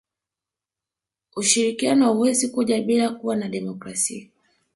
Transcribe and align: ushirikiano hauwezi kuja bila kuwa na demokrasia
ushirikiano 1.35 2.05
hauwezi 2.05 2.47
kuja 2.47 2.81
bila 2.81 3.09
kuwa 3.09 3.35
na 3.35 3.49
demokrasia 3.49 4.27